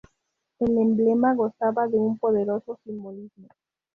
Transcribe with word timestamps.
El 0.57 0.79
emblema 0.79 1.35
gozaba 1.35 1.87
de 1.87 1.99
un 1.99 2.17
poderoso 2.17 2.79
simbolismo. 2.83 3.49